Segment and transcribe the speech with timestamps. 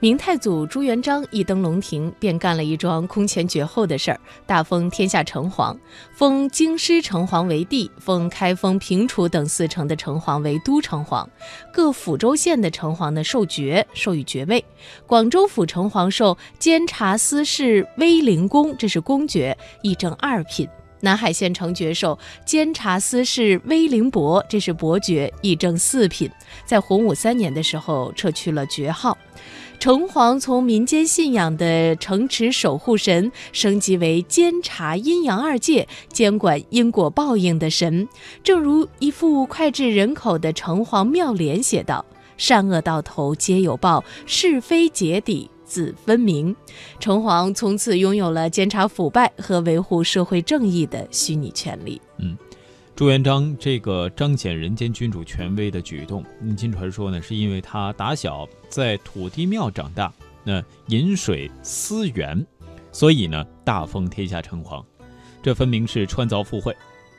[0.00, 5.76] 明太祖朱元璋一登龙庭，便干了一桩空前绝后的事儿，大封天下城隍，
[6.12, 11.26] 封京师城隍为帝，封开封、平楚等四城的城隍为都城隍，
[11.72, 14.64] 各府州县的城隍呢受爵，授予爵位。
[15.04, 20.68] 广州府城隍受监察司事威灵公，这是公爵，一正二品。
[21.00, 26.30] 南海县城爵受监察司事威灵伯，这是伯爵，一正四品。
[26.64, 29.16] 在洪武三年的时候，撤去了爵号。
[29.78, 38.08] 城隍从民间信仰的城池守护神，升级为监察阴阳二界、监管因果报应的神。
[38.42, 42.04] 正如一副脍炙人口的城隍妙联写道
[42.36, 46.56] ：“善恶到头皆有报，是非结底。”自分明，
[46.98, 52.00] 城隍从此拥有了监察腐败和维护社会正义的虚拟权利。
[52.16, 52.36] 嗯，
[52.96, 60.10] 朱元璋这个彰显人间君主权威的举动，民间传说呢，是因为他打小在土地庙长大，
[60.42, 62.44] 那饮水思源，
[62.90, 64.82] 所以呢大封天下城隍。
[65.42, 66.74] 这分明是穿凿附会。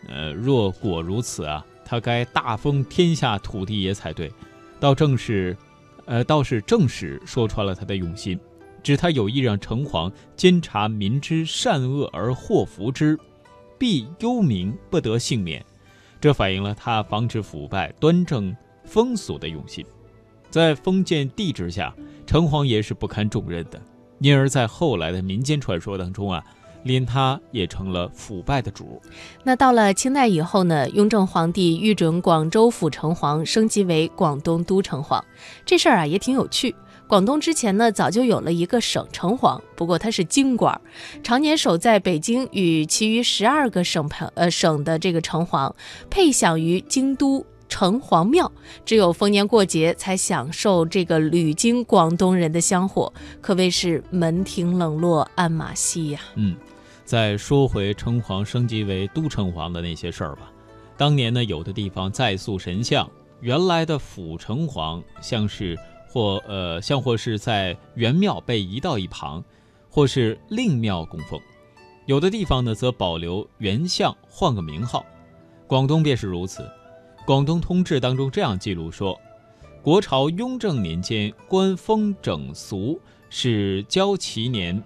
[0.07, 4.31] 呃，若果如此啊，他该大封天下土地爷才对，
[4.79, 5.55] 倒正是。
[6.09, 8.37] 呃，倒是正史说穿了他的用心，
[8.81, 13.15] 指他有意让城隍监察民之善恶而祸福之，
[13.77, 15.63] 必忧民不得幸免。
[16.19, 19.85] 这反映了他防止腐败、端正风俗的用心。
[20.49, 23.79] 在封建帝制下，城隍爷是不堪重任的，
[24.17, 26.43] 因而，在后来的民间传说当中啊。
[26.83, 29.01] 连他也成了腐败的主。
[29.43, 30.89] 那到了清代以后呢？
[30.89, 35.21] 雍正皇帝御准广州府城隍升级为广东都城隍，
[35.65, 36.75] 这事儿啊也挺有趣。
[37.07, 40.79] 广东之前呢早就有了一个省城隍，不过他是京官，
[41.23, 45.73] 常年守在北京，与其余十二个省呃省的这个城隍
[46.09, 48.51] 配享于京都城隍庙，
[48.83, 56.19] 只有逢年过节才享受这个旅经广东人的香火，可谓是门庭冷落鞍马稀呀。
[56.35, 56.57] 嗯。
[57.05, 60.51] 再说回城隍升级为都城隍的那些事儿吧。
[60.95, 63.09] 当年呢，有的地方再塑神像，
[63.41, 65.75] 原来的府城隍像是
[66.07, 69.43] 或呃像或是在原庙被移到一旁，
[69.89, 71.39] 或是另庙供奉；
[72.05, 75.03] 有的地方呢，则保留原像，换个名号。
[75.65, 76.61] 广东便是如此。
[77.25, 79.19] 《广东通志》当中这样记录说：
[79.81, 82.99] 国朝雍正年间，官封整俗
[83.29, 84.81] 是交齐年。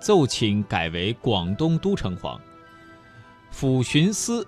[0.00, 2.36] 奏请改为广东都城隍，
[3.52, 4.44] 府巡司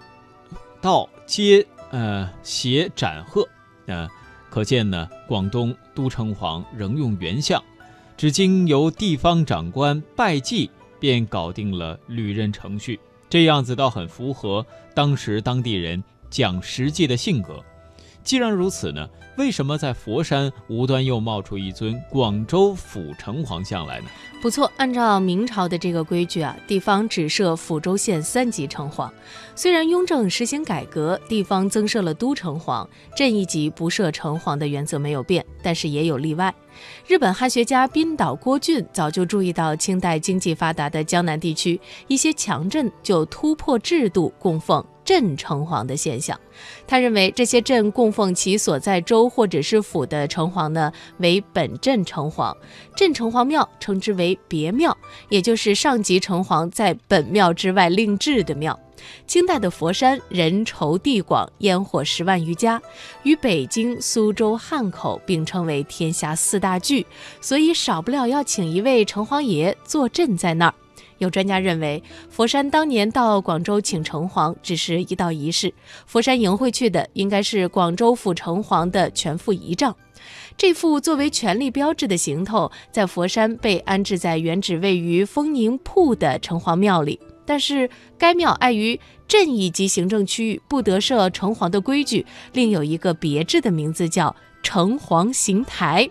[0.81, 3.49] 道皆呃携斩贺，
[3.87, 4.09] 呃，
[4.51, 7.63] 可见呢，广东都城隍仍用原相，
[8.17, 10.69] 只经由地方长官拜祭，
[10.99, 12.99] 便搞定了履任程序。
[13.31, 16.03] 这样子倒很符合当时当地人
[16.35, 17.63] 讲实际的性格。
[18.25, 19.09] 既然如此呢？
[19.37, 24.07] 为什么在佛山无端又冒出一尊广州府城隍像来呢？
[24.41, 29.11] 不错，按照明朝的这个规矩啊，地方只设府州县三级城隍。
[29.55, 36.55] 虽然雍正实行改革，地方增设了都城隍，镇一级不设城隍的原则没有变，但是也有例外。
[37.07, 44.85] 日本汉学家滨岛郭俊早就注意到，清代经济发达的江南地区一些强镇就突破制度供奉。
[45.05, 46.39] 镇城隍的现象，
[46.87, 52.57] 他认为这些镇供奉其所在州或者是府的城隍呢，为本镇城隍，
[52.97, 54.97] 镇城隍庙称之为别庙，
[55.29, 58.79] 也就是上级城隍在本庙之外另置的庙。
[59.27, 62.81] 清代的佛山人稠地广，烟火十万余家，
[63.25, 67.05] 与北京、苏州、汉口并称为天下四大聚，
[67.41, 70.75] 所以少不了要请一位城隍爷坐镇在那儿。
[71.25, 75.75] 有专家认为，佛山当年到广州请城隍只是一道仪式，
[76.07, 79.97] 佛山迎会去的应该是广州府城隍的全副仪仗。
[80.57, 96.09] 这副作为权力标志的行头，在佛山被安置在原址位于丰宁铺的城隍庙里，但是该庙碍于镇一级行政区域不得设城隍的规矩，另有一个别致的名字叫城隍行台。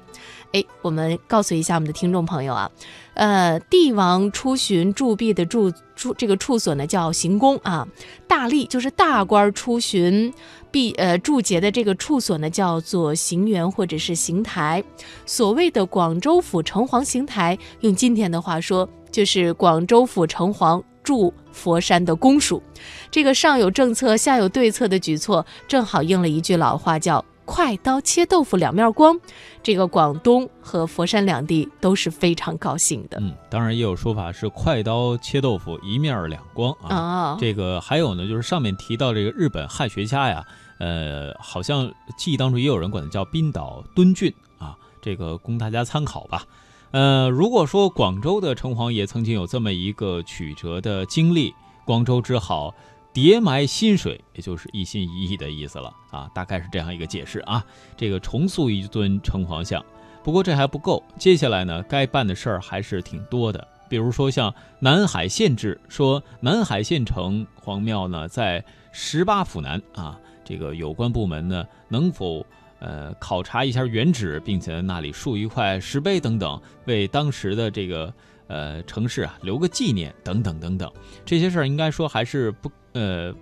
[0.54, 2.72] 哎，我们告诉一下我们的听众朋友啊，
[3.16, 7.88] 呃，帝王出巡驻币的驻驻这个处所呢叫行宫啊，
[8.28, 10.32] 大吏就是大官出巡
[10.70, 14.84] 币呃驻节的这个处所呢叫做行辕或者是行台。
[15.26, 22.62] 所谓的广州府城隍行台，用今天的话说就是广州府城隍驻佛山的公署。
[23.10, 27.26] 这个上有政策下有对策的举措，正好应了一句老话叫。
[27.46, 29.20] 快刀切豆腐两面光，
[29.62, 33.18] 这个广东和佛山两地都是非常高兴的。
[33.20, 37.38] 嗯，当然也有说法是快刀切豆腐一面两光啊。
[37.40, 40.46] 这个还有呢，就是上面提到这个日本汉学家呀，
[40.80, 46.44] 呃，好像记忆当中也有人管他叫冰岛敦俊啊，这个供大家参考吧。
[46.92, 51.54] 呃，如果说广州的城隍爷曾经有这么一个曲折的经历，
[51.86, 52.74] 广州只好
[53.14, 57.64] 叠埋新水，也就是一心一意的意思了啊，大概是这样一个解释啊。
[57.96, 59.86] 这个重塑一尊城隍像，
[60.24, 63.68] 不过这还不够，接下来呢，该办的事儿还是挺多的。
[63.88, 72.46] 比如说像南海县志说，南海县城隍庙呢在十八府南啊，这个有关部门呢能否？
[72.80, 78.14] 呃，考察一下原址，并且在那里竖一块石碑等等，为当时的这个
[78.48, 80.92] 呃城市啊留个纪念等等等等，
[81.24, 83.34] 这些事儿应该说还是不呃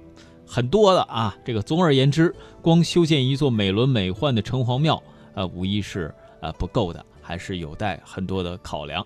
[0.48, 1.36] 很多的啊。
[1.46, 5.02] 这个总而言之，光修建一座美轮美奂的城隍庙，
[5.34, 9.06] 呃，无疑是呃不够的，还是有待很多的考量。